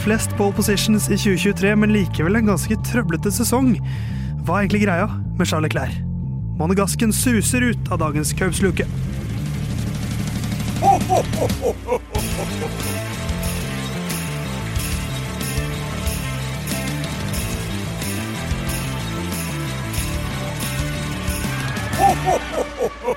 Flest 0.00 0.32
pole 0.38 0.52
positions 0.56 1.10
i 1.10 1.16
2023, 1.20 1.74
men 1.76 1.92
likevel 1.92 2.38
en 2.38 2.48
ganske 2.48 2.76
trøblete 2.88 3.28
sesong. 3.36 3.74
Hva 4.46 4.54
er 4.56 4.64
egentlig 4.64 4.86
greia 4.86 5.10
med 5.36 5.46
Charles 5.50 5.74
Clair? 5.74 5.92
Monegasken 6.56 7.12
suser 7.12 7.68
ut 7.68 7.92
av 7.92 8.00
dagens 8.00 8.32
Curbs-luke. 8.32 8.88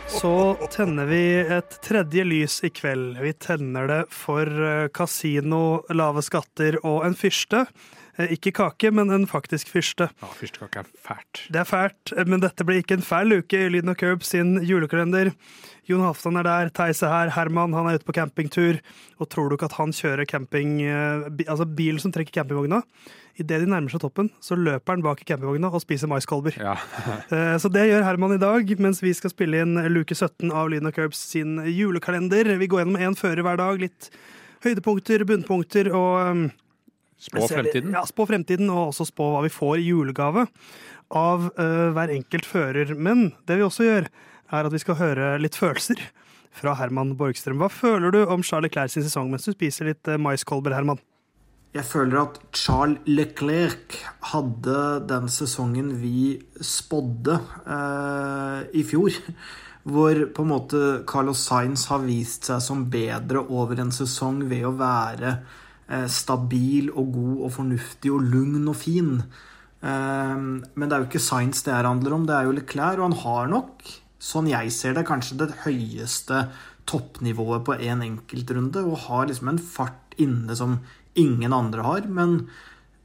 Så 0.08 0.34
tenner 0.72 1.08
vi 1.09 1.23
et 1.41 1.76
tredje 1.84 2.23
lys 2.27 2.59
i 2.63 2.70
kveld. 2.73 3.20
Vi 3.23 3.34
tenner 3.34 3.88
det 3.90 3.99
for 4.13 4.48
eh, 4.48 4.88
kasino, 4.94 5.84
lave 5.94 6.23
skatter 6.26 6.80
og 6.84 7.04
en 7.08 7.16
fyrste. 7.17 7.66
Eh, 8.17 8.34
Ikke 8.35 8.52
kake, 8.53 8.91
men 8.94 9.10
en 9.10 9.26
faktisk 9.29 9.71
fyrste. 9.74 10.10
Ja, 10.21 10.27
Fyrstekake 10.37 10.84
er 10.84 10.90
fælt. 11.01 11.40
Det 11.49 11.62
er 11.63 11.65
fælt, 11.65 12.13
eh, 12.15 12.27
men 12.29 12.43
dette 12.43 12.65
blir 12.65 12.84
ikke 12.84 12.99
en 12.99 13.05
fæl 13.05 13.40
uke 13.40 13.57
i 13.65 13.70
Lyden 13.74 13.90
og 13.90 13.98
Curb 13.98 14.24
sin 14.24 14.60
julekalender. 14.62 15.34
Jon 15.90 16.04
Halvdan 16.05 16.37
er 16.40 16.43
der, 16.43 16.70
Theis 16.70 17.02
er 17.04 17.10
her, 17.10 17.32
Herman 17.34 17.74
han 17.74 17.87
er 17.90 17.98
ute 17.98 18.05
på 18.05 18.13
campingtur. 18.13 18.79
Og 19.20 19.29
tror 19.29 19.49
du 19.49 19.55
ikke 19.57 19.65
at 19.65 19.79
han 19.79 19.91
kjører 19.91 20.29
camping, 20.29 20.82
eh, 20.82 21.26
altså 21.48 21.65
bilen 21.65 21.99
som 21.99 22.12
trekker 22.13 22.32
campingvogna? 22.37 22.84
Idet 23.35 23.63
de 23.63 23.65
nærmer 23.65 23.90
seg 23.90 23.99
toppen, 24.04 24.30
så 24.40 24.54
løper 24.54 24.93
han 24.93 25.02
bak 25.02 25.21
i 25.21 25.26
campingvogna 25.26 25.74
og 25.74 25.82
spiser 25.82 26.07
maiskolber. 26.07 26.54
Ja. 26.54 26.76
Så 27.57 27.71
det 27.74 27.87
gjør 27.90 28.04
Herman 28.05 28.35
i 28.35 28.37
dag, 28.37 28.70
mens 28.77 29.02
vi 29.02 29.09
skal 29.18 29.32
spille 29.34 29.63
inn 29.65 29.74
luke 29.90 30.13
17 30.13 30.52
av 30.54 30.70
Lyden 30.70 30.85
og 30.85 30.93
Curbs 30.93 31.18
sin 31.34 31.57
julekalender. 31.65 32.46
Vi 32.62 32.68
går 32.70 32.84
gjennom 32.84 33.02
én 33.02 33.18
fører 33.18 33.41
hver 33.41 33.57
dag, 33.57 33.82
litt 33.82 34.12
høydepunkter, 34.63 35.26
bunnpunkter 35.26 35.90
og 35.98 36.30
um, 36.30 36.43
Spå 37.24 37.48
fremtiden. 37.48 37.93
Ja, 37.96 38.04
spå 38.07 38.26
fremtiden, 38.27 38.71
og 38.74 38.90
også 38.91 39.07
spå 39.07 39.29
hva 39.32 39.46
vi 39.46 39.54
får 39.54 39.79
i 39.79 39.88
julegave 39.88 40.48
av 41.13 41.48
uh, 41.55 41.93
hver 41.96 42.12
enkelt 42.12 42.48
fører. 42.49 42.93
Men 42.98 43.32
det 43.48 43.60
vi 43.60 43.65
også 43.65 43.88
gjør, 43.88 44.12
er 44.54 44.68
at 44.68 44.76
vi 44.76 44.82
skal 44.82 44.99
høre 44.99 45.32
litt 45.41 45.57
følelser 45.57 46.02
fra 46.54 46.76
Herman 46.77 47.15
Borgstrøm. 47.18 47.62
Hva 47.62 47.71
føler 47.71 48.13
du 48.13 48.21
om 48.27 48.43
Charles 48.46 48.70
Leclerc 48.70 48.93
sin 48.93 49.05
sesong 49.07 49.32
mens 49.32 49.48
du 49.48 49.54
spiser 49.55 49.90
litt 49.90 50.12
uh, 50.12 50.20
maiskolber, 50.21 50.76
Herman? 50.76 51.02
Jeg 51.74 51.88
føler 51.90 52.20
at 52.21 52.38
Charles 52.54 53.02
Leclerc 53.10 53.98
hadde 54.30 54.77
den 55.10 55.32
sesongen 55.34 55.96
vi 56.04 56.35
spådde 56.62 57.40
uh, 57.65 58.60
i 58.76 58.84
fjor. 58.85 59.15
Hvor 59.84 60.20
på 60.35 60.43
en 60.46 60.52
måte 60.52 60.82
Carlos 61.10 61.41
Sainz 61.48 61.87
har 61.90 62.05
vist 62.05 62.52
seg 62.52 62.62
som 62.63 62.85
bedre 62.91 63.41
over 63.48 63.82
en 63.82 63.91
sesong 63.91 64.46
ved 64.52 64.68
å 64.69 64.78
være 64.80 65.40
stabil 66.07 66.89
og 66.94 67.12
god 67.13 67.41
og 67.47 67.51
fornuftig 67.57 68.12
og 68.13 68.29
lugn 68.34 68.69
og 68.72 68.78
fin. 68.79 69.17
Eh, 69.84 70.35
men 70.40 70.85
det 70.88 70.95
er 70.95 71.03
jo 71.03 71.09
ikke 71.09 71.23
science 71.23 71.66
det 71.66 71.75
her 71.75 71.90
handler 71.90 72.16
om, 72.16 72.28
det 72.28 72.38
er 72.38 72.47
jo 72.47 72.56
Leclerc. 72.56 73.00
Og 73.00 73.09
han 73.09 73.19
har 73.24 73.52
nok, 73.52 73.88
sånn 74.24 74.52
jeg 74.52 74.72
ser 74.75 74.96
det, 74.97 75.08
kanskje 75.09 75.41
det 75.44 75.52
høyeste 75.66 76.46
toppnivået 76.90 77.66
på 77.68 77.78
en 77.80 78.03
enkeltrunde. 78.06 78.85
Og 78.88 79.08
har 79.08 79.28
liksom 79.30 79.52
en 79.52 79.62
fart 79.62 80.18
inne 80.22 80.56
som 80.58 80.80
ingen 81.19 81.53
andre 81.56 81.85
har. 81.85 82.08
Men 82.08 82.46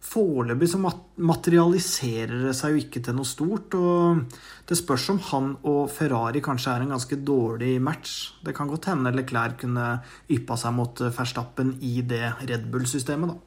foreløpig 0.08 0.68
så 0.72 0.80
materialiserer 0.80 2.46
det 2.46 2.54
seg 2.56 2.74
jo 2.74 2.82
ikke 2.82 3.02
til 3.04 3.16
noe 3.18 3.28
stort. 3.28 3.76
Og 3.78 4.22
det 4.68 4.78
spørs 4.78 5.08
om 5.14 5.20
han 5.30 5.50
og 5.68 5.90
Ferrari 5.92 6.42
kanskje 6.44 6.74
er 6.74 6.86
en 6.86 6.94
ganske 6.94 7.20
dårlig 7.28 7.76
match. 7.82 8.14
Det 8.44 8.56
kan 8.56 8.70
godt 8.70 8.90
hende 8.92 9.14
Leclerc 9.16 9.58
kunne 9.62 9.90
yppa 10.32 10.58
seg 10.60 10.74
mot 10.76 11.04
Verstappen 11.08 11.76
i 11.84 12.00
det 12.06 12.24
Red 12.44 12.70
Bull-systemet, 12.72 13.34
da. 13.34 13.44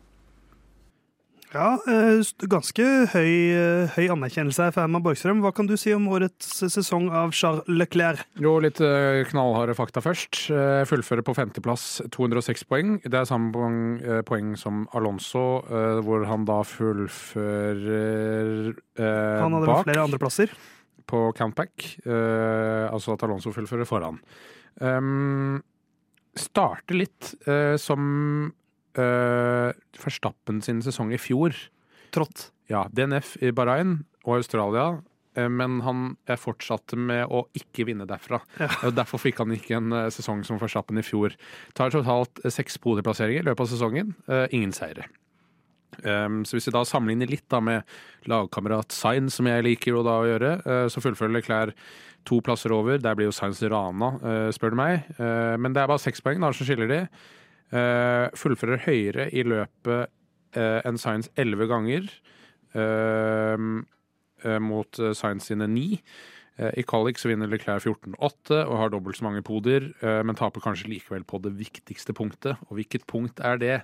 Ja, 1.51 1.73
eh, 1.84 2.22
ganske 2.47 2.84
høy, 3.12 3.31
eh, 3.51 3.89
høy 3.97 4.06
anerkjennelse 4.13 4.63
her 4.63 4.72
for 4.72 4.85
Herman 4.85 5.03
Borgstrøm. 5.03 5.41
Hva 5.44 5.50
kan 5.51 5.67
du 5.67 5.73
si 5.75 5.91
om 5.91 6.06
årets 6.07 6.47
sesong 6.72 7.09
av 7.12 7.34
Charles 7.35 7.67
Leclerc? 7.67 8.22
Jo, 8.39 8.53
litt 8.63 8.79
eh, 8.79 9.28
knallharde 9.28 9.75
fakta 9.75 10.00
først. 10.00 10.45
Fullfører 10.88 11.25
på 11.28 11.35
femteplass, 11.35 12.00
206 12.16 12.63
poeng. 12.72 12.94
Det 13.03 13.19
er 13.19 13.28
samme 13.28 13.51
poeng, 13.51 14.00
poeng 14.29 14.53
som 14.56 14.85
Alonso, 14.95 15.44
hvor 16.07 16.23
han 16.29 16.47
da 16.47 16.62
fullfører 16.63 18.72
eh, 18.72 19.44
Han 19.44 19.57
hadde 19.57 19.73
bak 19.73 19.83
flere 19.89 20.06
andreplasser. 20.07 20.56
på 21.12 21.25
countback. 21.35 21.83
Eh, 22.06 22.88
altså 22.88 23.18
at 23.18 23.28
Alonso 23.28 23.51
fullfører 23.51 23.83
foran. 23.89 24.23
Um, 24.79 25.59
starter 26.39 26.95
litt 26.95 27.33
eh, 27.44 27.75
som 27.75 28.53
eh, 29.00 29.72
Verstappen 30.02 30.62
sin 30.66 30.81
sesong 30.84 31.13
i 31.13 31.22
fjor. 31.22 31.56
Trått. 32.12 32.50
Ja, 32.72 32.85
DNF 32.91 33.35
i 33.44 33.52
Bahrain 33.56 34.02
og 34.24 34.38
Australia, 34.40 35.02
eh, 35.35 35.50
men 35.52 35.81
han 35.85 36.03
fortsatte 36.40 37.00
med 37.00 37.28
å 37.31 37.46
ikke 37.57 37.88
vinne 37.90 38.07
derfra. 38.09 38.41
Ja. 38.59 38.91
Derfor 39.01 39.22
fikk 39.24 39.41
han 39.44 39.56
ikke 39.56 39.80
en 39.80 39.96
eh, 39.96 40.12
sesong 40.13 40.46
som 40.47 40.62
Verstappen 40.62 41.00
i 41.01 41.06
fjor. 41.06 41.35
Tar 41.78 41.94
totalt 41.96 42.44
seks 42.47 42.80
podieplasseringer 42.84 43.44
i 43.46 43.50
løpet 43.51 43.68
av 43.68 43.74
sesongen. 43.74 44.16
ingen 44.51 44.74
seire. 44.75 45.07
Um, 46.07 46.46
så 46.47 46.56
hvis 46.56 46.69
vi 46.69 46.72
da 46.72 46.85
sammenligner 46.88 47.28
litt 47.28 47.50
da 47.51 47.59
med 47.59 47.84
lagkamerat 48.31 48.96
Sainz, 48.96 49.35
som 49.35 49.50
jeg 49.50 49.66
liker 49.66 49.91
jo 49.91 50.06
da 50.07 50.13
å 50.22 50.30
gjøre, 50.30 50.51
så 50.88 51.03
fullfører 51.03 51.35
Leclerc 51.35 51.75
to 52.24 52.40
plasser 52.46 52.72
over. 52.72 53.01
Der 53.01 53.18
blir 53.18 53.28
jo 53.28 53.35
Sainz 53.35 53.59
rana, 53.68 54.13
spør 54.56 54.72
du 54.72 54.80
meg. 54.80 55.09
Men 55.19 55.75
det 55.75 55.84
er 55.84 55.91
bare 55.91 56.01
seks 56.01 56.24
poeng 56.24 56.40
da, 56.40 56.53
som 56.56 56.69
skiller 56.69 56.88
de. 56.88 57.01
Eh, 57.71 58.27
fullfører 58.35 58.83
høyere 58.83 59.29
i 59.31 59.45
løpet 59.47 60.09
eh, 60.59 60.81
enn 60.87 60.99
Sainz 60.99 61.29
elleve 61.39 61.69
ganger. 61.71 62.09
eh, 62.75 63.57
mot 64.59 64.99
Science 65.13 65.51
sine 65.51 65.67
ni. 65.69 66.01
I 66.61 66.83
Qualic 66.85 67.17
så 67.17 67.29
vinner 67.29 67.49
Leclerc 67.49 67.85
14-8 67.87 68.57
og 68.67 68.73
har 68.77 68.89
dobbelt 68.93 69.17
så 69.17 69.23
mange 69.25 69.41
poder, 69.45 69.87
men 70.01 70.37
taper 70.37 70.61
kanskje 70.61 70.89
likevel 70.91 71.23
på 71.25 71.39
det 71.41 71.53
viktigste 71.57 72.13
punktet. 72.13 72.59
Og 72.67 72.75
hvilket 72.77 73.05
punkt 73.09 73.39
er 73.41 73.57
det? 73.61 73.77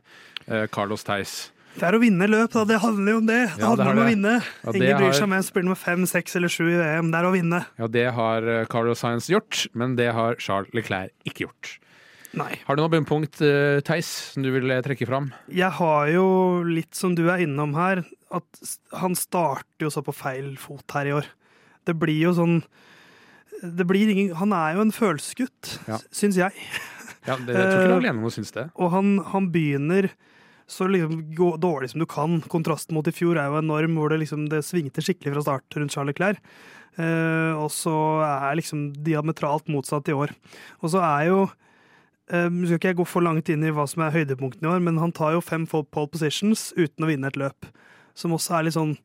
Carlos 0.73 1.05
Theis. 1.07 1.47
Det 1.77 1.87
er 1.87 1.97
å 1.97 2.01
vinne 2.01 2.27
løp, 2.29 2.51
da. 2.53 2.65
Det 2.69 2.77
handler 2.83 3.15
jo 3.15 3.21
om 3.23 3.29
det. 3.31 3.39
Det 3.55 3.63
Ja, 3.63 3.71
det 3.71 3.85
handler 3.85 3.93
om 3.95 4.03
å 4.03 4.09
vinne. 4.11 4.35
Ja, 4.43 4.75
Ingen 4.75 4.99
bryr 4.99 5.15
seg 5.17 5.25
om 5.29 5.35
jeg 5.37 5.47
spiller 5.47 5.71
med 5.71 5.81
fem, 5.81 6.05
seks 6.11 6.37
eller 6.37 6.53
sju 6.53 6.65
i 6.67 6.77
VM. 6.77 7.09
Det 7.13 7.21
er 7.21 7.29
å 7.29 7.33
vinne. 7.33 7.63
Ja, 7.81 7.89
det 7.97 8.05
har 8.19 8.51
Carlos 8.69 9.01
Sainz 9.01 9.29
gjort, 9.31 9.63
men 9.73 9.95
det 9.97 10.11
har 10.13 10.37
Charles 10.41 10.73
Leclerc 10.77 11.13
ikke 11.25 11.47
gjort. 11.47 11.77
Nei. 12.37 12.51
Har 12.67 12.77
du 12.77 12.83
noe 12.83 12.91
bunnpunkt, 12.93 13.39
eh, 13.41 13.79
Theis, 13.87 14.09
som 14.33 14.43
du 14.45 14.51
vil 14.53 14.69
eh, 14.73 14.81
trekke 14.85 15.07
fram? 15.09 15.31
Jeg 15.49 15.71
har 15.79 16.11
jo 16.13 16.27
litt 16.67 16.93
som 16.97 17.15
du 17.17 17.23
er 17.33 17.41
innom 17.45 17.73
her, 17.77 18.03
at 18.33 18.61
han 19.01 19.15
starter 19.17 19.87
jo 19.87 19.91
så 19.93 20.03
på 20.05 20.13
feil 20.15 20.53
fot 20.61 20.85
her 20.97 21.09
i 21.09 21.15
år. 21.17 21.25
Det 21.87 21.95
blir 21.97 22.19
jo 22.27 22.35
sånn 22.37 22.59
det 23.63 23.87
blir 23.89 24.09
ingen, 24.11 24.35
Han 24.37 24.51
er 24.53 24.75
jo 24.75 24.83
en 24.85 24.91
følelsesgutt, 24.93 25.79
Ja. 25.87 25.97
syns 26.13 26.37
jeg. 26.37 26.53
Ja, 27.25 27.35
det, 27.41 27.55
jeg 27.55 27.63
tror 27.65 27.73
ikke 27.73 27.87
du 27.89 27.95
er 27.95 28.01
alene 28.03 28.19
om 28.21 28.27
å 28.29 28.31
synes 28.31 28.51
det. 28.53 28.67
Og 28.77 28.91
han, 28.93 29.17
han 29.33 29.47
begynner 29.51 30.11
så 30.69 30.85
liksom 30.91 31.33
gå 31.33 31.47
dårlig 31.63 31.89
som 31.89 31.99
du 32.03 32.05
kan. 32.05 32.41
Kontrasten 32.51 32.93
mot 32.93 33.07
i 33.07 33.13
fjor 33.15 33.39
er 33.39 33.47
jo 33.49 33.57
enorm, 33.61 33.95
hvor 33.97 34.11
det 34.11 34.19
liksom 34.21 34.45
det 34.51 34.61
svingte 34.67 35.01
skikkelig 35.01 35.33
fra 35.33 35.41
start 35.47 35.77
rundt 35.79 35.95
Charles 35.95 36.13
Leclerc. 36.13 36.37
Eh, 36.99 37.53
og 37.57 37.71
så 37.73 37.95
er 38.27 38.59
liksom 38.59 38.91
diametralt 39.05 39.67
motsatt 39.73 40.07
i 40.11 40.15
år. 40.17 40.35
Og 40.83 40.91
så 40.93 41.01
er 41.01 41.29
jo 41.31 41.39
eh, 42.31 42.47
Nå 42.51 42.67
skal 42.67 42.79
ikke 42.79 42.93
jeg 42.93 42.99
gå 43.01 43.07
for 43.07 43.25
langt 43.25 43.51
inn 43.53 43.65
i 43.65 43.73
hva 43.75 43.87
som 43.89 44.03
er 44.05 44.15
høydepunktene 44.15 44.67
i 44.67 44.73
år, 44.75 44.83
men 44.83 44.99
han 45.01 45.13
tar 45.15 45.35
jo 45.37 45.43
fem 45.43 45.67
pole 45.69 46.09
positions 46.11 46.71
uten 46.77 47.05
å 47.05 47.11
vinne 47.11 47.31
et 47.31 47.39
løp. 47.39 47.69
Som 48.17 48.35
også 48.37 48.57
er 48.57 48.67
litt 48.67 48.77
sånn 48.77 48.97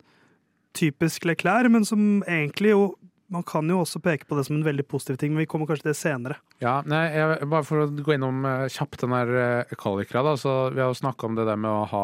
typisk 0.77 1.27
Leclerc, 1.29 1.71
men 1.73 1.89
som 1.89 2.23
egentlig 2.27 2.77
jo 2.77 2.93
Man 3.33 3.47
kan 3.49 3.65
jo 3.65 3.79
også 3.81 3.97
peke 4.05 4.27
på 4.29 4.37
det 4.37 4.43
som 4.45 4.59
en 4.59 4.65
veldig 4.67 4.85
positiv 4.85 5.17
ting, 5.17 5.31
men 5.33 5.41
vi 5.41 5.47
kommer 5.49 5.65
kanskje 5.65 5.87
til 5.87 5.91
det 5.95 5.97
senere. 5.97 6.35
Ja, 6.61 6.83
nei, 6.85 7.07
jeg, 7.15 7.47
Bare 7.49 7.65
for 7.65 7.81
å 7.81 7.87
gå 7.89 8.13
innom 8.13 8.43
uh, 8.45 8.67
kjapt 8.69 9.01
den 9.01 9.15
der 9.17 9.31
uh, 9.65 9.73
Kalikra, 9.81 10.21
da. 10.27 10.35
Så 10.37 10.53
vi 10.75 10.83
har 10.83 10.91
jo 10.91 10.99
snakka 10.99 11.31
om 11.31 11.39
det 11.39 11.47
der 11.49 11.57
med 11.57 11.73
å 11.73 11.87
ha 11.89 12.03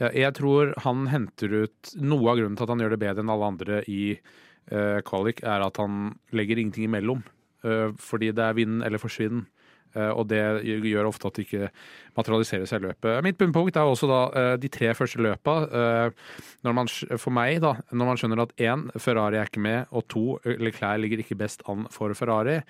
jeg, 0.00 0.10
jeg 0.18 0.34
tror 0.40 0.72
han 0.84 1.06
henter 1.12 1.54
ut 1.62 1.92
Noe 2.02 2.32
av 2.32 2.40
grunnen 2.40 2.58
til 2.58 2.66
at 2.66 2.72
han 2.74 2.82
gjør 2.82 2.96
det 2.96 3.02
bedre 3.04 3.24
enn 3.24 3.32
alle 3.32 3.50
andre 3.52 3.80
i 3.86 4.02
uh, 4.16 4.98
kvalik, 5.06 5.44
er 5.46 5.64
at 5.64 5.80
han 5.80 6.16
legger 6.36 6.60
ingenting 6.60 6.88
imellom. 6.88 7.22
Uh, 7.64 7.94
fordi 8.02 8.32
det 8.34 8.44
er 8.44 8.58
vinn 8.58 8.82
eller 8.86 9.02
forsvinn. 9.02 9.46
Eh, 9.96 10.12
og 10.12 10.28
det 10.30 10.42
gjør 10.64 11.08
ofte 11.08 11.30
at 11.30 11.38
det 11.38 11.46
ikke 11.46 11.70
materialiserer 12.18 12.68
seg 12.68 12.82
i 12.82 12.88
løpet. 12.90 13.22
Mitt 13.24 13.38
bunnpunkt 13.40 13.78
er 13.78 13.88
også 13.88 14.10
da 14.10 14.20
eh, 14.36 14.52
de 14.60 14.70
tre 14.72 14.92
første 14.96 15.22
løpa. 15.22 15.56
eh, 15.66 16.26
når 16.66 16.76
man, 16.76 16.90
for 17.16 17.34
meg, 17.34 17.60
da, 17.64 17.76
når 17.92 18.12
man 18.12 18.20
skjønner 18.20 18.44
at 18.44 18.54
én, 18.60 18.88
Ferrari 19.00 19.40
er 19.40 19.48
ikke 19.50 19.64
med, 19.64 19.88
og 19.90 20.06
to, 20.12 20.26
Leclerc 20.44 21.00
ligger 21.02 21.24
ikke 21.24 21.38
best 21.38 21.64
an 21.70 21.88
for 21.92 22.12
Ferrari. 22.18 22.60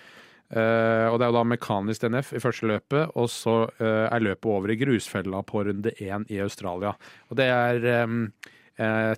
Uh, 0.46 1.10
og 1.10 1.16
det 1.18 1.24
er 1.26 1.30
jo 1.32 1.34
da 1.34 1.40
mekanisk 1.50 2.04
DNF 2.04 2.28
i 2.38 2.38
første 2.38 2.68
løpet, 2.70 3.16
og 3.18 3.24
så 3.34 3.54
uh, 3.66 4.04
er 4.06 4.22
løpet 4.22 4.46
over 4.46 4.70
i 4.70 4.76
grusfella 4.78 5.40
på 5.42 5.64
runde 5.66 5.90
én 5.98 6.22
i 6.30 6.38
Australia. 6.38 6.92
Og 7.26 7.40
det 7.40 7.48
er 7.50 8.04
um, 8.06 8.28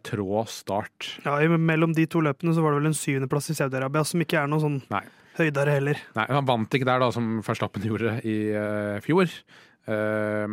trå 0.09 0.47
start. 0.49 1.11
Ja, 1.27 1.37
Mellom 1.53 1.93
de 1.93 2.07
to 2.09 2.23
løpene 2.25 2.57
så 2.57 2.65
var 2.65 2.73
det 2.73 2.81
vel 2.81 2.91
en 2.95 2.97
syvendeplass 2.97 3.53
i 3.53 3.59
Saudi-Arabia, 3.59 4.07
som 4.09 4.25
ikke 4.25 4.41
er 4.41 4.49
noe 4.49 4.65
sånn 4.65 4.81
Nei. 4.89 5.05
Høydere 5.41 5.77
heller. 5.79 6.03
Nei, 6.17 6.27
Han 6.31 6.49
vant 6.49 6.75
ikke 6.75 6.89
der, 6.89 7.03
da, 7.03 7.11
som 7.15 7.39
Verstappen 7.47 7.85
gjorde 7.87 8.19
i 8.27 8.37
uh, 8.55 8.99
fjor. 9.05 9.31
Uh, 9.89 10.47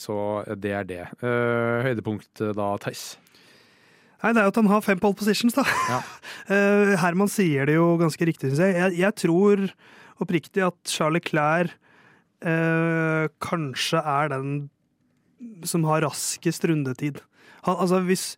så 0.00 0.16
det 0.58 0.74
er 0.78 0.88
det. 0.88 1.02
Uh, 1.22 1.82
høydepunkt 1.86 2.42
da, 2.42 2.72
Theis? 2.82 3.12
Nei, 4.22 4.34
det 4.34 4.42
er 4.42 4.46
jo 4.46 4.54
at 4.54 4.60
han 4.60 4.70
har 4.70 4.84
fem 4.86 5.00
pole 5.02 5.18
positions, 5.18 5.56
da. 5.56 5.64
Ja. 5.90 6.02
Herman 7.02 7.30
sier 7.30 7.66
det 7.66 7.74
jo 7.74 7.96
ganske 7.98 8.28
riktig, 8.28 8.52
syns 8.52 8.62
jeg. 8.62 8.76
jeg. 8.78 8.98
jeg. 9.00 9.16
tror 9.18 9.64
oppriktig 10.22 10.62
at 10.62 10.78
Charlie 10.86 11.24
Clair 11.24 11.72
kanskje 13.42 13.98
er 13.98 14.30
den 14.30 14.54
som 15.66 15.84
har 15.86 16.02
raskest 16.06 16.64
rundetid. 16.68 17.20
Han, 17.66 17.76
altså, 17.82 18.00
hvis, 18.06 18.36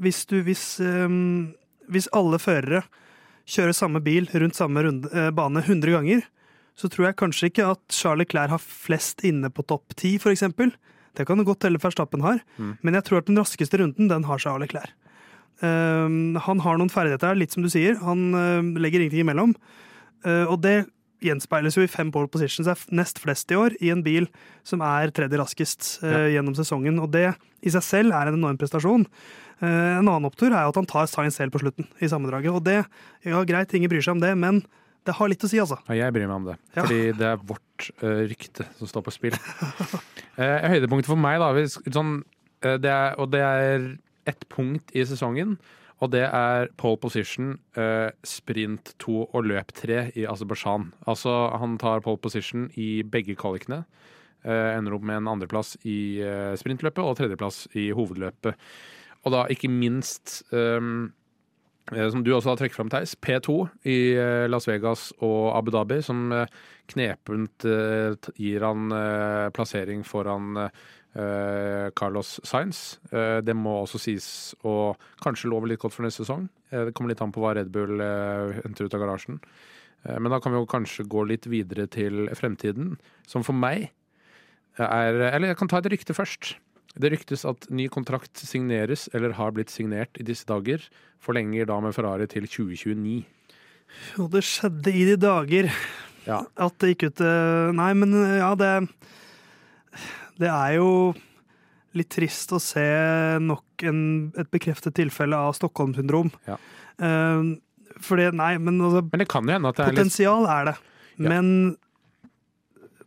hvis 0.00 0.24
du 0.28 0.40
hvis, 0.44 0.64
um, 0.80 1.54
hvis 1.88 2.08
alle 2.16 2.40
førere 2.40 2.82
kjører 3.46 3.76
samme 3.76 4.02
bil 4.04 4.28
rundt 4.34 4.58
samme 4.58 4.82
runde, 4.86 5.10
eh, 5.14 5.30
bane 5.34 5.62
100 5.62 5.94
ganger, 5.94 6.26
så 6.76 6.90
tror 6.92 7.08
jeg 7.08 7.18
kanskje 7.22 7.50
ikke 7.50 7.70
at 7.72 7.80
Charlie 7.94 8.28
Clair 8.28 8.52
har 8.52 8.60
flest 8.60 9.24
inne 9.24 9.48
på 9.50 9.64
topp 9.64 9.96
ti, 9.96 10.16
for 10.18 10.34
eksempel. 10.34 10.74
Det 11.16 11.24
kan 11.26 11.38
det 11.40 11.46
godt 11.48 11.64
hende 11.64 11.80
Verstappen 11.80 12.20
har, 12.20 12.42
mm. 12.58 12.76
men 12.82 12.98
jeg 12.98 13.06
tror 13.06 13.22
at 13.22 13.30
den 13.30 13.38
raskeste 13.40 13.80
runden, 13.80 14.10
den 14.10 14.28
har 14.28 14.42
Charlie 14.42 14.68
Clair. 14.68 14.92
Eh, 15.64 16.08
han 16.44 16.60
har 16.60 16.76
noen 16.76 16.92
ferdigheter 16.92 17.38
litt 17.38 17.54
som 17.54 17.64
du 17.64 17.70
sier. 17.72 17.96
Han 18.04 18.28
eh, 18.36 18.62
legger 18.82 19.00
ingenting 19.00 19.24
imellom. 19.24 19.56
Uh, 20.26 20.48
og 20.50 20.58
det 20.64 20.88
gjenspeiles 21.26 21.76
jo 21.78 21.84
i 21.84 21.90
fem 21.90 22.12
pole 22.14 22.30
positions, 22.32 22.68
er 22.70 22.94
nest 22.94 23.20
flest 23.22 23.52
i 23.52 23.58
år, 23.58 23.76
i 23.82 23.90
en 23.94 24.04
bil 24.06 24.28
som 24.66 24.84
er 24.86 25.12
tredje 25.14 25.40
raskest 25.40 25.90
ja. 26.02 26.26
gjennom 26.36 26.56
sesongen. 26.58 27.00
Og 27.02 27.10
det 27.14 27.28
i 27.66 27.72
seg 27.74 27.84
selv 27.84 28.16
er 28.16 28.30
en 28.30 28.38
enorm 28.38 28.58
prestasjon. 28.60 29.06
en 29.64 30.02
annen 30.06 30.28
opptur 30.28 30.52
er 30.52 30.66
jo 30.66 30.72
at 30.74 30.80
han 30.80 30.88
tar 30.88 31.08
science 31.10 31.40
selv 31.40 31.54
på 31.54 31.62
slutten 31.64 31.88
i 32.00 32.10
sammendraget. 32.10 32.52
Og 32.52 32.64
det, 32.66 32.82
ja 33.26 33.44
greit, 33.48 33.74
ingen 33.74 33.92
bryr 33.92 34.04
seg 34.04 34.18
om 34.18 34.24
det, 34.24 34.34
men 34.38 34.62
det 35.06 35.14
har 35.14 35.30
litt 35.30 35.44
å 35.46 35.50
si, 35.50 35.58
altså. 35.62 35.78
Ja, 35.86 36.06
jeg 36.06 36.14
bryr 36.16 36.26
meg 36.26 36.36
om 36.40 36.48
det. 36.48 36.56
Ja. 36.74 36.82
Fordi 36.82 37.00
det 37.16 37.28
er 37.28 37.42
vårt 37.46 37.88
uh, 38.02 38.22
rykte 38.26 38.66
som 38.78 38.90
står 38.90 39.06
på 39.06 39.14
spill. 39.14 39.36
uh, 39.38 40.66
høydepunktet 40.72 41.10
for 41.10 41.20
meg, 41.20 41.38
da, 41.42 41.66
sånn, 41.94 42.18
uh, 42.66 42.76
det 42.82 42.90
er, 42.90 43.14
og 43.22 43.30
det 43.34 43.42
er 43.46 43.86
ett 44.26 44.46
punkt 44.50 44.90
i 44.96 45.04
sesongen. 45.06 45.54
Og 46.04 46.10
det 46.12 46.26
er 46.28 46.68
pole 46.76 46.98
position, 47.00 47.54
sprint 48.20 48.90
to 49.00 49.22
og 49.24 49.46
løp 49.48 49.70
tre 49.72 50.10
i 50.12 50.26
Aserbajdsjan. 50.28 50.90
Altså, 51.08 51.32
han 51.56 51.78
tar 51.80 52.02
pole 52.04 52.20
position 52.20 52.66
i 52.76 53.00
begge 53.00 53.32
kvalikene. 53.40 53.86
ender 54.44 54.92
opp 54.92 55.06
med 55.08 55.22
en 55.22 55.30
andreplass 55.32 55.78
i 55.88 56.20
sprintløpet 56.60 57.00
og 57.00 57.16
tredjeplass 57.16 57.64
i 57.74 57.88
hovedløpet. 57.96 58.60
Og 59.24 59.32
da 59.32 59.46
ikke 59.48 59.72
minst 59.72 60.42
um, 60.52 61.08
Eh, 61.94 62.08
som 62.10 62.24
du 62.24 62.32
også 62.34 62.50
har 62.50 62.58
trukket 62.58 62.76
fram, 62.76 62.90
Theis, 62.90 63.14
P2 63.22 63.60
i 63.86 63.98
eh, 64.18 64.46
Las 64.50 64.66
Vegas 64.66 65.12
og 65.22 65.54
Abu 65.54 65.70
Dhabi, 65.74 66.00
som 66.02 66.32
eh, 66.34 66.50
knepent 66.90 67.66
gir 68.38 68.62
han 68.62 68.92
plassering 69.54 70.04
foran 70.06 70.54
Carlos 71.96 72.34
Sainz. 72.44 72.98
Det 73.08 73.54
må 73.56 73.78
også 73.80 74.00
sies 74.02 74.26
å 74.68 74.92
kanskje 75.24 75.48
love 75.48 75.70
litt 75.70 75.80
godt 75.80 75.94
for 75.94 76.04
neste 76.04 76.26
sesong. 76.26 76.44
Det 76.68 76.92
kommer 76.92 77.14
litt 77.14 77.22
an 77.24 77.32
på 77.32 77.40
hva 77.40 77.54
Red 77.56 77.70
Bull 77.72 78.02
henter 78.60 78.84
ut 78.84 78.96
av 78.98 79.00
garasjen. 79.00 79.38
Men 80.04 80.28
da 80.28 80.42
kan 80.44 80.52
vi 80.52 80.60
jo 80.60 80.68
kanskje 80.68 81.06
gå 81.08 81.24
litt 81.30 81.48
videre 81.48 81.86
til 81.88 82.28
fremtiden, 82.36 82.98
som 83.24 83.46
for 83.46 83.56
meg 83.56 83.88
er 84.76 85.16
Eller 85.32 85.54
jeg 85.54 85.56
kan 85.62 85.72
ta 85.72 85.80
et 85.80 85.88
rykte 85.88 86.12
først. 86.12 86.56
Det 86.96 87.10
ryktes 87.12 87.44
at 87.48 87.66
ny 87.68 87.88
kontrakt 87.92 88.40
signeres, 88.40 89.06
eller 89.12 89.36
har 89.36 89.52
blitt 89.52 89.72
signert 89.72 90.16
i 90.20 90.24
disse 90.24 90.48
dager. 90.48 90.80
Forlenger 91.20 91.68
da 91.68 91.78
med 91.84 91.94
Ferrari 91.96 92.28
til 92.30 92.48
2029. 92.48 93.24
Jo, 94.16 94.28
det 94.32 94.42
skjedde 94.46 94.92
i 94.92 95.04
de 95.08 95.16
dager 95.20 95.68
ja. 96.26 96.40
at 96.42 96.78
det 96.80 96.94
gikk 96.94 97.10
ut 97.10 97.22
eh, 97.22 97.68
Nei, 97.76 97.92
men 97.98 98.16
eh, 98.16 98.38
ja, 98.40 98.50
det 98.58 98.70
Det 100.40 100.50
er 100.52 100.76
jo 100.76 100.90
litt 101.96 102.10
trist 102.12 102.52
å 102.52 102.60
se 102.60 102.84
nok 103.40 103.86
en, 103.88 104.00
et 104.36 104.50
bekreftet 104.52 104.96
tilfelle 104.98 105.38
av 105.38 105.56
Stockholm-syndrom. 105.56 106.28
Ja. 106.48 106.58
Uh, 107.00 107.56
for 108.04 108.20
det, 108.20 108.30
nei, 108.36 108.56
men 108.60 108.80
altså 108.84 109.02
Men 109.08 109.22
det 109.22 109.28
kan 109.32 109.48
jo 109.48 109.56
hende 109.56 109.72
at 109.72 109.78
det 109.78 109.86
er 109.86 109.94
Potensial 109.96 110.44
litt... 110.44 110.52
er 110.52 110.68
det. 110.68 110.76
Ja. 111.16 111.30
Men, 111.32 111.46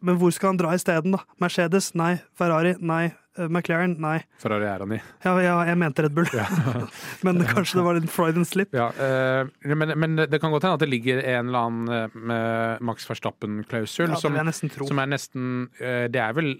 men 0.01 0.17
hvor 0.21 0.33
skal 0.33 0.53
han 0.53 0.61
dra 0.61 0.73
isteden, 0.77 1.13
da? 1.13 1.21
Mercedes? 1.41 1.91
Nei. 1.99 2.15
Ferrari? 2.37 2.73
Nei. 2.81 3.11
Eh, 3.37 3.45
McLaren, 3.47 3.93
nei. 4.01 4.17
Ferrari 4.41 4.65
er 4.65 4.83
han 4.83 4.93
i. 4.95 4.99
Ja, 5.23 5.33
ja, 5.43 5.53
jeg 5.69 5.77
mente 5.79 6.03
Red 6.05 6.15
Bull. 6.17 6.29
Ja. 6.33 6.47
men 7.25 7.43
kanskje 7.45 7.79
det 7.79 7.85
var 7.85 7.99
en 7.99 8.09
Freud 8.09 8.39
and 8.41 8.49
slip. 8.49 8.73
Ja, 8.75 8.89
uh, 8.97 9.51
men, 9.69 9.93
men, 10.01 10.17
det 10.19 10.41
kan 10.41 10.53
godt 10.53 10.65
hende 10.65 10.79
at 10.79 10.83
det 10.83 10.89
ligger 10.89 11.21
en 11.21 11.51
eller 11.51 11.67
annen 11.69 12.17
med 12.29 12.83
Max 12.85 13.05
Verstappen-klausul 13.09 14.09
som, 14.15 14.33
som, 14.33 14.99
er 15.01 15.09
nesten 15.13 15.69
Det 15.79 16.19
er 16.19 16.35
vel 16.37 16.55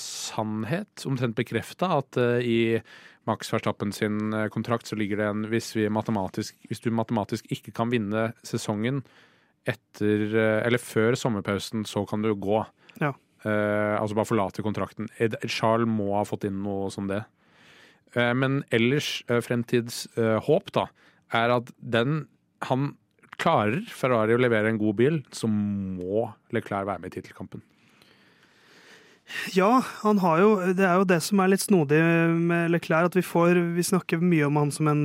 sannhet, 0.00 1.04
omtrent 1.08 1.36
bekrefta, 1.38 1.90
at 1.98 2.18
i 2.44 2.78
Max 3.26 3.50
Verstappen 3.52 3.92
sin 3.94 4.34
kontrakt 4.54 4.86
så 4.86 4.98
ligger 4.98 5.20
det 5.20 5.28
en 5.32 5.46
hvis, 5.50 5.72
hvis 5.74 6.84
du 6.84 6.90
matematisk 6.94 7.50
ikke 7.52 7.74
kan 7.74 7.90
vinne 7.92 8.30
sesongen 8.46 9.02
etter 9.66 10.30
Eller 10.62 10.78
før 10.78 11.16
sommerpausen, 11.18 11.82
så 11.88 12.04
kan 12.06 12.22
du 12.22 12.30
gå. 12.38 12.62
Uh, 13.46 13.94
altså 14.00 14.16
bare 14.18 14.26
forlate 14.26 14.64
kontrakten. 14.64 15.06
Charles 15.46 15.86
må 15.86 16.10
ha 16.16 16.24
fått 16.26 16.48
inn 16.48 16.64
noe 16.64 16.90
som 16.90 17.06
det. 17.10 17.20
Uh, 18.16 18.32
men 18.34 18.62
ellers, 18.74 19.20
uh, 19.30 19.38
fremtidshåp, 19.44 20.72
da, 20.74 20.88
er 21.34 21.58
at 21.60 21.70
den 21.78 22.24
Han 22.66 22.94
klarer 23.36 23.82
Ferrari 23.92 24.34
å 24.34 24.40
levere 24.40 24.70
en 24.72 24.78
god 24.80 24.96
bil, 24.96 25.18
så 25.30 25.46
må 25.46 26.24
Leclerc 26.56 26.88
være 26.88 27.02
med 27.02 27.12
i 27.12 27.18
tittelkampen. 27.18 27.60
Ja, 29.52 29.82
han 30.02 30.22
har 30.22 30.38
jo 30.40 30.50
Det 30.78 30.86
er 30.86 31.00
jo 31.00 31.06
det 31.10 31.18
som 31.26 31.40
er 31.42 31.50
litt 31.50 31.64
snodig 31.64 31.98
med 32.00 32.70
Leclerc, 32.72 33.10
at 33.10 33.18
vi 33.18 33.26
får 33.26 33.58
Vi 33.76 33.84
snakker 33.84 34.22
mye 34.22 34.46
om 34.46 34.56
han 34.56 34.72
som 34.72 34.88
en 34.88 35.04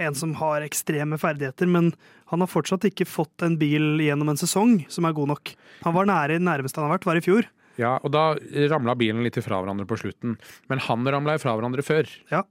en 0.00 0.16
som 0.16 0.34
har 0.40 0.64
ekstreme 0.66 1.18
ferdigheter, 1.20 1.68
men 1.70 1.92
han 2.32 2.44
har 2.44 2.50
fortsatt 2.50 2.86
ikke 2.88 3.08
fått 3.08 3.44
en 3.46 3.58
bil 3.60 4.00
gjennom 4.02 4.32
en 4.32 4.40
sesong 4.40 4.78
som 4.92 5.08
er 5.08 5.16
god 5.16 5.32
nok. 5.34 5.54
Han 5.86 5.96
var 5.96 6.08
nære 6.10 6.38
nærmeste 6.42 6.80
han 6.80 6.88
har 6.88 6.98
vært, 6.98 7.08
var 7.08 7.20
i 7.20 7.24
fjor. 7.24 7.48
Ja, 7.80 7.96
og 8.04 8.12
da 8.14 8.34
ramla 8.72 8.96
bilen 8.98 9.24
litt 9.24 9.38
ifra 9.40 9.60
hverandre 9.62 9.86
på 9.88 9.98
slutten. 10.00 10.36
Men 10.70 10.82
han 10.84 11.06
ramla 11.08 11.36
ifra 11.38 11.54
hverandre 11.56 11.84
før. 11.86 12.10
Ja. 12.32 12.44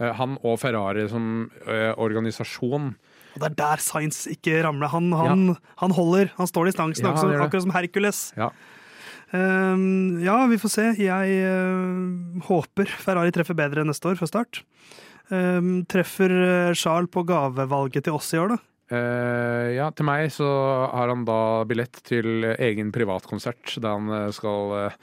Eh, 0.00 0.12
han 0.18 0.38
og 0.42 0.58
Ferrari 0.62 1.06
som 1.10 1.48
uh, 1.68 1.92
organisasjon. 2.02 2.94
Og 3.34 3.42
Det 3.42 3.50
er 3.50 3.58
der 3.58 3.82
Science 3.82 4.30
ikke 4.30 4.62
ramler. 4.66 4.90
Han, 4.94 5.10
han, 5.18 5.44
ja. 5.52 5.58
han 5.82 5.94
holder. 5.94 6.32
Han 6.38 6.50
står 6.50 6.70
distansen, 6.70 7.06
ja, 7.06 7.14
akkurat, 7.14 7.46
akkurat 7.48 7.66
som 7.66 7.74
Hercules. 7.74 8.24
Ja. 8.38 8.50
Um, 9.34 10.20
ja, 10.22 10.36
vi 10.46 10.60
får 10.62 10.70
se. 10.70 10.84
Jeg 11.02 11.38
uh, 11.42 12.42
håper 12.46 12.90
Ferrari 13.02 13.34
treffer 13.34 13.58
bedre 13.58 13.86
neste 13.86 14.12
år 14.12 14.20
fra 14.20 14.30
start. 14.30 14.62
Um, 15.32 15.86
treffer 15.88 16.30
eh, 16.30 16.74
Charles 16.76 17.08
på 17.12 17.22
gavevalget 17.24 18.04
til 18.04 18.16
oss 18.18 18.28
i 18.34 18.40
år, 18.42 18.54
da? 18.54 18.60
Uh, 18.92 19.72
ja, 19.72 19.88
til 19.96 20.04
meg 20.04 20.28
så 20.34 20.46
har 20.92 21.08
han 21.08 21.22
da 21.24 21.64
billett 21.64 22.02
til 22.04 22.44
egen 22.52 22.90
privatkonsert 22.92 23.78
der 23.80 23.94
han 23.94 24.12
eh, 24.12 24.26
skal 24.36 24.74
uh, 24.76 24.98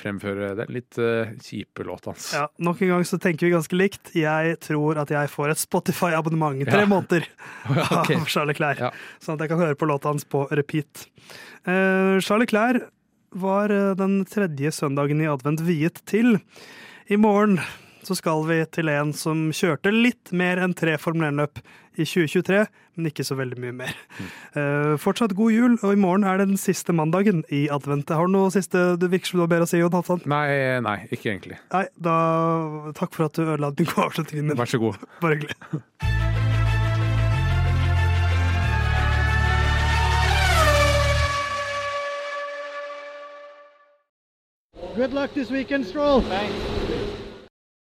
fremføre 0.00 0.54
den 0.56 0.72
litt 0.72 0.96
uh, 0.96 1.34
kjipe 1.44 1.84
låta 1.84 2.14
hans. 2.14 2.30
Ja, 2.32 2.46
Nok 2.56 2.80
en 2.86 2.94
gang 2.94 3.06
så 3.08 3.20
tenker 3.20 3.46
vi 3.46 3.52
ganske 3.52 3.76
likt. 3.76 4.14
Jeg 4.16 4.56
tror 4.64 5.02
at 5.04 5.12
jeg 5.12 5.32
får 5.34 5.52
et 5.52 5.60
Spotify-abonnement 5.60 6.64
tre 6.64 6.86
ja. 6.86 6.90
måneder 6.90 7.28
okay. 7.76 8.16
av 8.22 8.26
Charles 8.32 8.56
Clair, 8.56 8.80
ja. 8.88 8.92
sånn 9.20 9.36
at 9.36 9.44
jeg 9.44 9.52
kan 9.52 9.64
høre 9.66 9.76
på 9.76 9.92
låta 9.92 10.14
hans 10.14 10.24
på 10.24 10.46
repeat. 10.56 11.08
Charles 11.66 12.48
Clair 12.48 12.84
var 13.36 13.72
den 13.98 14.20
tredje 14.30 14.70
søndagen 14.72 15.20
i 15.20 15.26
advent 15.28 15.60
viet 15.66 15.98
til. 16.08 16.38
I 17.10 17.18
morgen 17.20 17.58
så 18.06 18.14
skal 18.18 18.44
vi 18.46 18.60
til 18.70 18.90
en 18.92 19.12
som 19.16 19.48
kjørte 19.54 19.90
litt 19.90 20.30
mer 20.36 20.60
enn 20.62 20.74
tre 20.76 20.94
Formel 21.00 21.28
1-løp 21.32 21.60
i 21.96 22.04
2023, 22.04 22.60
men 22.96 23.08
ikke 23.10 23.24
så 23.24 23.36
veldig 23.38 23.58
mye 23.60 23.74
mer. 23.80 23.94
Mm. 24.18 24.28
Uh, 24.56 24.92
fortsatt 25.00 25.34
god 25.36 25.54
jul, 25.54 25.78
og 25.80 25.94
i 25.94 26.00
morgen 26.00 26.26
er 26.28 26.40
det 26.40 26.50
den 26.52 26.60
siste 26.60 26.94
mandagen 26.96 27.42
i 27.54 27.66
advent. 27.72 28.12
Har 28.12 28.28
du 28.28 28.36
noe 28.36 28.52
siste 28.54 28.84
du 29.00 29.08
virker 29.08 29.32
som 29.32 29.40
du 29.40 29.46
har 29.46 29.52
bedre 29.54 29.66
å 29.66 29.70
si, 29.70 29.80
Jon 29.80 29.96
Halvdan? 29.96 30.22
Nei, 30.30 30.48
nei, 30.84 30.98
ikke 31.10 31.32
egentlig. 31.32 31.58
Nei, 31.72 31.86
da 31.96 32.16
Takk 32.96 33.16
for 33.16 33.26
at 33.26 33.36
du 33.36 33.44
ødela 33.46 33.72
den 33.74 33.88
gode 33.88 34.10
avslutningen 34.10 34.52
min. 34.52 34.60
Vær 34.60 34.70
så 34.70 34.80
god. 34.82 35.02
Bare 35.20 35.40
hyggelig. 35.40 35.56
Good 44.96 45.12
luck 45.12 45.34
this 45.34 45.50
weekend, 45.50 45.86
Stroll. 45.86 46.22
Thanks. 46.22 46.85